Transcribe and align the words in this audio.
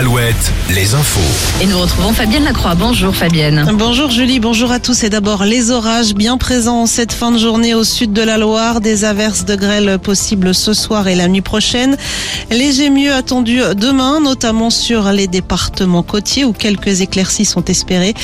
Alouette, 0.00 0.50
les 0.74 0.94
infos. 0.94 1.20
Et 1.62 1.66
nous 1.66 1.78
retrouvons 1.78 2.14
Fabienne 2.14 2.44
Lacroix. 2.44 2.74
Bonjour 2.74 3.14
Fabienne. 3.14 3.70
Bonjour 3.74 4.10
Julie, 4.10 4.40
bonjour 4.40 4.72
à 4.72 4.78
tous. 4.80 5.04
Et 5.04 5.10
d'abord, 5.10 5.44
les 5.44 5.70
orages 5.70 6.14
bien 6.14 6.38
présents 6.38 6.86
cette 6.86 7.12
fin 7.12 7.30
de 7.30 7.36
journée 7.36 7.74
au 7.74 7.84
sud 7.84 8.14
de 8.14 8.22
la 8.22 8.38
Loire. 8.38 8.80
Des 8.80 9.04
averses 9.04 9.44
de 9.44 9.54
grêle 9.56 9.98
possibles 9.98 10.54
ce 10.54 10.72
soir 10.72 11.06
et 11.06 11.14
la 11.14 11.28
nuit 11.28 11.42
prochaine. 11.42 11.98
Léger 12.50 12.88
mieux 12.88 13.12
attendu 13.12 13.60
demain, 13.76 14.20
notamment 14.20 14.70
sur 14.70 15.12
les 15.12 15.26
départements 15.26 16.02
côtiers 16.02 16.46
où 16.46 16.54
quelques 16.54 17.02
éclaircies 17.02 17.44
sont 17.44 17.66
espérées. 17.66 18.14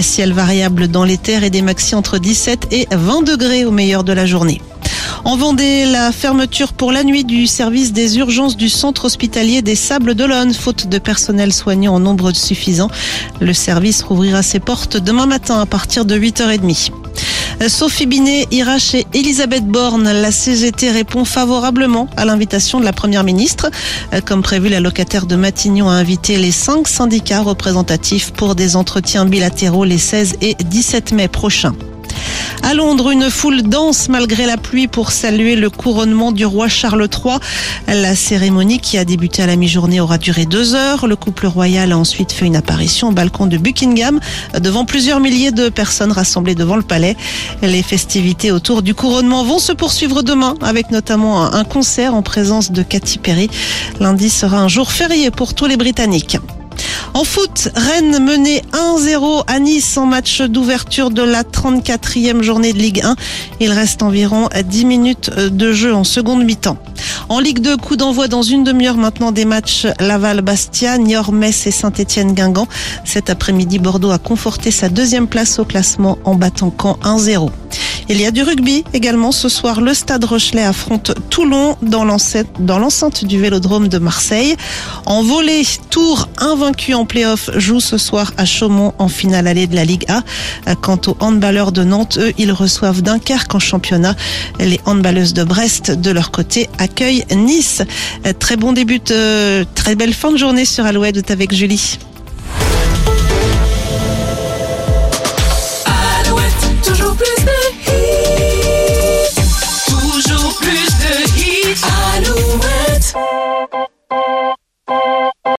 Ciel 0.00 0.32
variable 0.32 0.88
dans 0.88 1.04
les 1.04 1.18
terres 1.18 1.44
et 1.44 1.50
des 1.50 1.60
maxi 1.60 1.94
entre 1.94 2.16
17 2.16 2.68
et 2.70 2.88
20 2.90 3.24
degrés 3.24 3.66
au 3.66 3.70
meilleur 3.70 4.04
de 4.04 4.14
la 4.14 4.24
journée. 4.24 4.62
En 5.26 5.36
Vendée, 5.36 5.86
la 5.86 6.12
fermeture 6.12 6.72
pour 6.72 6.92
la 6.92 7.02
nuit 7.02 7.24
du 7.24 7.48
service 7.48 7.92
des 7.92 8.18
urgences 8.18 8.56
du 8.56 8.68
centre 8.68 9.06
hospitalier 9.06 9.60
des 9.60 9.74
Sables 9.74 10.14
d'Olonne, 10.14 10.54
faute 10.54 10.86
de 10.86 10.98
personnel 10.98 11.52
soignant 11.52 11.94
en 11.94 11.98
nombre 11.98 12.30
suffisant. 12.30 12.88
Le 13.40 13.52
service 13.52 14.04
rouvrira 14.04 14.44
ses 14.44 14.60
portes 14.60 14.96
demain 14.96 15.26
matin 15.26 15.60
à 15.60 15.66
partir 15.66 16.04
de 16.04 16.16
8h30. 16.16 16.92
Sophie 17.66 18.06
Binet 18.06 18.46
ira 18.52 18.78
chez 18.78 19.04
Elisabeth 19.14 19.66
Borne. 19.66 20.04
La 20.04 20.30
CGT 20.30 20.92
répond 20.92 21.24
favorablement 21.24 22.06
à 22.16 22.24
l'invitation 22.24 22.78
de 22.78 22.84
la 22.84 22.92
Première 22.92 23.24
ministre. 23.24 23.68
Comme 24.26 24.42
prévu, 24.42 24.68
la 24.68 24.78
locataire 24.78 25.26
de 25.26 25.34
Matignon 25.34 25.88
a 25.88 25.94
invité 25.94 26.36
les 26.36 26.52
cinq 26.52 26.86
syndicats 26.86 27.42
représentatifs 27.42 28.32
pour 28.32 28.54
des 28.54 28.76
entretiens 28.76 29.26
bilatéraux 29.26 29.84
les 29.84 29.98
16 29.98 30.36
et 30.40 30.54
17 30.54 31.10
mai 31.10 31.26
prochains. 31.26 31.74
À 32.68 32.74
Londres, 32.74 33.12
une 33.12 33.30
foule 33.30 33.62
danse 33.62 34.08
malgré 34.08 34.44
la 34.44 34.56
pluie 34.56 34.88
pour 34.88 35.12
saluer 35.12 35.54
le 35.54 35.70
couronnement 35.70 36.32
du 36.32 36.44
roi 36.44 36.66
Charles 36.66 37.06
III. 37.08 37.36
La 37.86 38.16
cérémonie 38.16 38.80
qui 38.80 38.98
a 38.98 39.04
débuté 39.04 39.40
à 39.40 39.46
la 39.46 39.54
mi-journée 39.54 40.00
aura 40.00 40.18
duré 40.18 40.46
deux 40.46 40.74
heures. 40.74 41.06
Le 41.06 41.14
couple 41.14 41.46
royal 41.46 41.92
a 41.92 41.96
ensuite 41.96 42.32
fait 42.32 42.44
une 42.44 42.56
apparition 42.56 43.10
au 43.10 43.12
balcon 43.12 43.46
de 43.46 43.56
Buckingham 43.56 44.18
devant 44.58 44.84
plusieurs 44.84 45.20
milliers 45.20 45.52
de 45.52 45.68
personnes 45.68 46.10
rassemblées 46.10 46.56
devant 46.56 46.74
le 46.74 46.82
palais. 46.82 47.16
Les 47.62 47.84
festivités 47.84 48.50
autour 48.50 48.82
du 48.82 48.94
couronnement 48.94 49.44
vont 49.44 49.60
se 49.60 49.70
poursuivre 49.70 50.24
demain 50.24 50.56
avec 50.60 50.90
notamment 50.90 51.44
un 51.44 51.62
concert 51.62 52.16
en 52.16 52.22
présence 52.22 52.72
de 52.72 52.82
Katy 52.82 53.18
Perry. 53.18 53.48
Lundi 54.00 54.28
sera 54.28 54.58
un 54.58 54.66
jour 54.66 54.90
férié 54.90 55.30
pour 55.30 55.54
tous 55.54 55.66
les 55.66 55.76
Britanniques. 55.76 56.38
En 57.14 57.24
foot, 57.24 57.68
Rennes 57.74 58.22
menait 58.22 58.62
1-0 58.72 59.44
à 59.46 59.58
Nice 59.58 59.96
en 59.96 60.04
match 60.04 60.42
d'ouverture 60.42 61.10
de 61.10 61.22
la 61.22 61.44
34e 61.44 62.42
journée 62.42 62.72
de 62.72 62.78
Ligue 62.78 63.02
1. 63.02 63.16
Il 63.60 63.72
reste 63.72 64.02
environ 64.02 64.48
10 64.54 64.84
minutes 64.84 65.30
de 65.30 65.72
jeu 65.72 65.94
en 65.94 66.04
seconde 66.04 66.44
mi-temps. 66.44 66.76
En 67.28 67.40
Ligue 67.40 67.60
2, 67.60 67.76
coup 67.76 67.96
d'envoi 67.96 68.28
dans 68.28 68.42
une 68.42 68.64
demi-heure 68.64 68.96
maintenant 68.96 69.32
des 69.32 69.44
matchs 69.44 69.86
Laval-Bastia, 69.98 70.98
Niort-Metz 70.98 71.66
et 71.66 71.70
Saint-Étienne-Guingamp. 71.70 72.68
Cet 73.04 73.30
après-midi, 73.30 73.78
Bordeaux 73.78 74.10
a 74.10 74.18
conforté 74.18 74.70
sa 74.70 74.88
deuxième 74.88 75.26
place 75.26 75.58
au 75.58 75.64
classement 75.64 76.18
en 76.24 76.34
battant 76.34 76.72
Caen 76.80 76.98
1-0. 77.02 77.50
Il 78.08 78.20
y 78.20 78.24
a 78.24 78.30
du 78.30 78.42
rugby 78.42 78.84
également. 78.94 79.32
Ce 79.32 79.48
soir, 79.48 79.80
le 79.80 79.92
Stade 79.92 80.24
Rochelet 80.24 80.62
affronte 80.62 81.12
Toulon 81.28 81.76
dans 81.82 82.04
l'enceinte 82.04 83.24
du 83.24 83.40
Vélodrome 83.40 83.88
de 83.88 83.98
Marseille. 83.98 84.56
En 85.06 85.24
volée, 85.24 85.64
Tours, 85.90 86.28
invaincu 86.38 86.94
en 86.94 87.04
play-off, 87.04 87.50
joue 87.56 87.80
ce 87.80 87.98
soir 87.98 88.32
à 88.36 88.44
Chaumont 88.44 88.94
en 88.98 89.08
finale 89.08 89.48
allée 89.48 89.66
de 89.66 89.74
la 89.74 89.84
Ligue 89.84 90.04
A. 90.08 90.22
Quant 90.76 91.00
aux 91.08 91.16
handballeurs 91.18 91.72
de 91.72 91.82
Nantes, 91.82 92.16
eux, 92.20 92.32
ils 92.38 92.52
reçoivent 92.52 93.02
Dunkerque 93.02 93.54
en 93.56 93.58
championnat. 93.58 94.14
Les 94.60 94.80
handballeuses 94.84 95.34
de 95.34 95.42
Brest, 95.42 95.90
de 95.90 96.10
leur 96.12 96.30
côté, 96.30 96.70
accueillent 96.78 97.24
Nice. 97.34 97.82
Très 98.38 98.56
bon 98.56 98.72
début, 98.72 99.00
très 99.00 99.96
belle 99.96 100.14
fin 100.14 100.30
de 100.30 100.36
journée 100.36 100.64
sur 100.64 100.86
Alouette 100.86 101.30
avec 101.32 101.52
Julie. 101.52 101.98